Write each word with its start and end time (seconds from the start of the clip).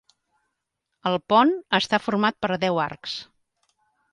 El 1.09 1.17
pont 1.33 1.53
està 1.81 1.99
format 2.07 2.41
per 2.47 2.51
deu 2.65 2.81
arcs. 2.89 3.15